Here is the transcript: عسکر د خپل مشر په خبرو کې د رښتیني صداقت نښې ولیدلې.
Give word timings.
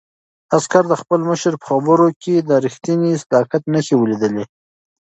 عسکر 0.55 0.83
د 0.89 0.93
خپل 1.01 1.19
مشر 1.29 1.53
په 1.57 1.65
خبرو 1.69 2.07
کې 2.23 2.35
د 2.49 2.51
رښتیني 2.65 3.11
صداقت 3.23 3.61
نښې 3.73 3.95
ولیدلې. 3.97 4.43